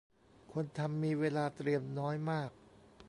[0.51, 2.49] คนทำมีเวลาเตรียมน้อยมาก